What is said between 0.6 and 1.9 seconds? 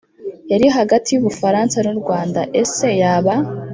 hagati y'u Bufaransa